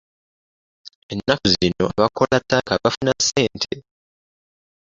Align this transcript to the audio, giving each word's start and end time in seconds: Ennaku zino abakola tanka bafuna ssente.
Ennaku 1.11 1.45
zino 1.53 1.85
abakola 1.97 2.37
tanka 2.49 2.73
bafuna 2.81 3.11
ssente. 3.23 3.75